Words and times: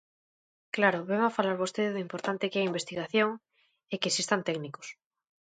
Claro, 0.75 0.99
venme 1.09 1.35
falar 1.37 1.57
vostede 1.63 1.93
do 1.93 2.03
importante 2.05 2.49
que 2.51 2.57
é 2.59 2.63
a 2.63 2.69
investigación 2.71 3.29
e 3.93 3.95
que 3.99 4.09
existan 4.11 4.45
técnicos. 4.47 4.87